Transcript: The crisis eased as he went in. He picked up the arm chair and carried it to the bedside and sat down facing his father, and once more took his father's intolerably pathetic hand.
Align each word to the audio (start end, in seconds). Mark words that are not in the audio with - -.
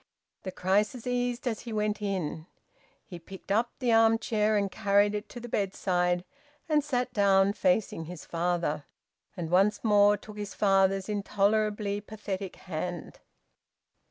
The 0.41 0.51
crisis 0.51 1.05
eased 1.05 1.47
as 1.47 1.59
he 1.59 1.71
went 1.71 2.01
in. 2.01 2.47
He 3.05 3.19
picked 3.19 3.51
up 3.51 3.69
the 3.77 3.91
arm 3.91 4.17
chair 4.17 4.57
and 4.57 4.71
carried 4.71 5.13
it 5.13 5.29
to 5.29 5.39
the 5.39 5.47
bedside 5.47 6.25
and 6.67 6.83
sat 6.83 7.13
down 7.13 7.53
facing 7.53 8.05
his 8.05 8.25
father, 8.25 8.85
and 9.37 9.51
once 9.51 9.83
more 9.83 10.17
took 10.17 10.37
his 10.37 10.55
father's 10.55 11.07
intolerably 11.07 12.01
pathetic 12.01 12.55
hand. 12.55 13.19